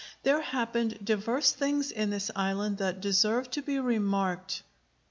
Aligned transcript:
There 0.23 0.41
happened 0.41 1.05
divers 1.05 1.51
things 1.51 1.91
in 1.91 2.09
this 2.09 2.31
island 2.35 2.79
that 2.79 3.01
deserve 3.01 3.51
to 3.51 3.61
be 3.61 3.79
remarked. 3.79 4.63